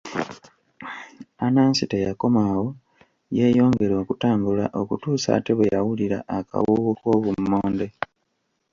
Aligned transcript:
Anansi 1.45 1.83
teyakoma 1.91 2.41
awo, 2.53 2.67
yeeyongera 3.37 3.95
okutambula 4.03 4.65
okutuusa 4.81 5.27
ate 5.37 5.51
bwe 5.57 5.71
yawulira 5.73 6.17
akawoowo 6.37 6.91
k'obummonde. 6.99 7.87